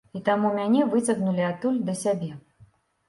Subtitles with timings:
[0.19, 2.31] І таму мяне выцягнулі адтуль да сябе.